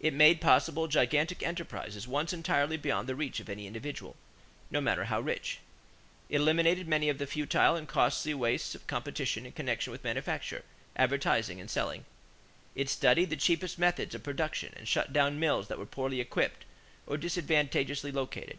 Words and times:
It 0.00 0.14
made 0.14 0.40
possible 0.40 0.88
gigantic 0.88 1.42
enterprises 1.42 2.08
once 2.08 2.32
entirely 2.32 2.78
beyond 2.78 3.06
the 3.06 3.14
reach 3.14 3.38
of 3.38 3.50
any 3.50 3.66
individual, 3.66 4.16
no 4.70 4.80
matter 4.80 5.04
how 5.04 5.20
rich. 5.20 5.58
It 6.30 6.36
eliminated 6.36 6.88
many 6.88 7.10
of 7.10 7.18
the 7.18 7.26
futile 7.26 7.76
and 7.76 7.86
costly 7.86 8.32
wastes 8.32 8.74
of 8.74 8.86
competition 8.86 9.44
in 9.44 9.52
connection 9.52 9.90
with 9.90 10.02
manufacture, 10.04 10.64
advertising, 10.96 11.60
and 11.60 11.70
selling. 11.70 12.06
It 12.74 12.88
studied 12.88 13.28
the 13.28 13.36
cheapest 13.36 13.78
methods 13.78 14.14
of 14.14 14.22
production 14.22 14.72
and 14.74 14.88
shut 14.88 15.12
down 15.12 15.38
mills 15.38 15.68
that 15.68 15.78
were 15.78 15.84
poorly 15.84 16.18
equipped 16.22 16.64
or 17.06 17.18
disadvantageously 17.18 18.10
located. 18.10 18.58